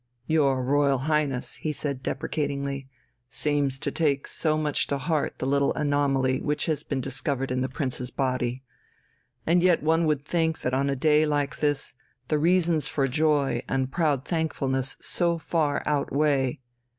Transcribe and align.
"Your 0.25 0.63
Royal 0.63 0.97
Highness," 1.05 1.57
he 1.57 1.71
said 1.71 2.01
deprecatingly, 2.01 2.89
"seems 3.29 3.77
to 3.77 3.91
take 3.91 4.25
so 4.25 4.57
much 4.57 4.87
to 4.87 4.97
heart 4.97 5.37
the 5.37 5.45
little 5.45 5.75
anomaly 5.75 6.41
which 6.41 6.65
has 6.65 6.81
been 6.81 7.01
discovered 7.01 7.51
in 7.51 7.61
the 7.61 7.69
Prince's 7.69 8.09
body,... 8.09 8.63
and 9.45 9.61
yet 9.61 9.83
one 9.83 10.07
would 10.07 10.25
think 10.25 10.61
that 10.61 10.73
on 10.73 10.89
a 10.89 10.95
day 10.95 11.27
like 11.27 11.59
this 11.59 11.93
the 12.29 12.39
reasons 12.39 12.87
for 12.87 13.05
joy 13.05 13.61
and 13.69 13.91
proud 13.91 14.25
thankfulness 14.25 14.97
so 15.01 15.37
far 15.37 15.83
outweigh 15.85 16.61